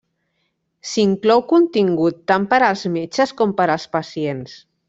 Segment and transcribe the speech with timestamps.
[0.91, 4.61] S'inclou contingut tant per als metges com per als pacients.